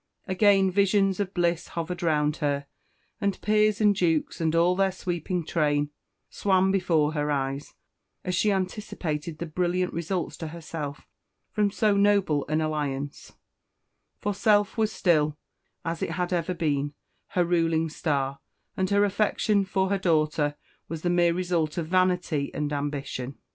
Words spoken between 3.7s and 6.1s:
and Dukes and all their sweeping train"